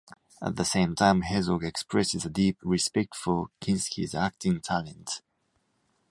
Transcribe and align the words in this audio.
At 0.41 0.55
the 0.55 0.65
same 0.65 0.95
time, 0.95 1.21
Herzog 1.21 1.63
expresses 1.63 2.25
a 2.25 2.29
deep 2.31 2.57
respect 2.63 3.13
for 3.15 3.49
Kinski's 3.61 4.15
acting 4.15 4.59
talent. 4.59 5.21